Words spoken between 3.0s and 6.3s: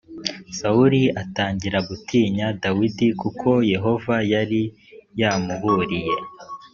kuko yehova yari yamuburiye